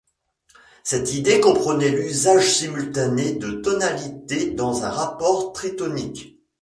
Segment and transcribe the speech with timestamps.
[0.83, 6.41] Cette idée comprenait l’usage simultané de tonalités dans un rapport tritonique.